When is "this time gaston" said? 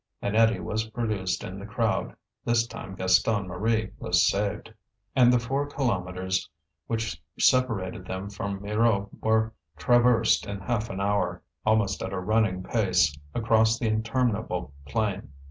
2.43-3.47